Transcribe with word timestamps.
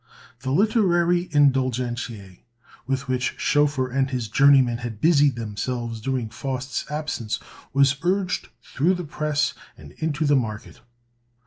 The 0.39 0.49
"Litterariæ 0.49 1.29
Indulgentiæ," 1.29 2.39
with 2.87 3.07
which 3.07 3.35
Schoeffer 3.37 3.87
and 3.87 4.09
his 4.09 4.29
journeymen 4.29 4.79
had 4.79 4.99
busied 4.99 5.35
themselves 5.35 6.01
during 6.01 6.29
Faust's 6.31 6.89
absence, 6.89 7.39
was 7.71 7.95
urged 8.01 8.49
through 8.63 8.95
the 8.95 9.03
press 9.03 9.53
and 9.77 9.91
into 9.99 10.25
the 10.25 10.35
market. 10.35 10.81